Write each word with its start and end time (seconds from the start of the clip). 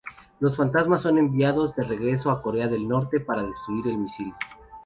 Los 0.39 0.57
fantasmas 0.57 1.03
son 1.03 1.19
enviados 1.19 1.75
de 1.75 1.83
regreso 1.83 2.31
a 2.31 2.41
Corea 2.41 2.67
del 2.67 2.87
Norte 2.87 3.19
para 3.19 3.43
destruir 3.43 3.87
el 3.89 3.99
misil. 3.99 4.33